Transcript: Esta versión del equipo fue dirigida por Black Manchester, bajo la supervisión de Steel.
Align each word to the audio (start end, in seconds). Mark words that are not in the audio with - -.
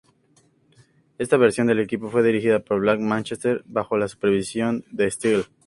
Esta 1.19 1.37
versión 1.37 1.67
del 1.67 1.79
equipo 1.79 2.09
fue 2.09 2.23
dirigida 2.23 2.57
por 2.61 2.79
Black 2.81 2.99
Manchester, 2.99 3.61
bajo 3.67 3.97
la 3.99 4.07
supervisión 4.07 4.83
de 4.89 5.11
Steel. 5.11 5.45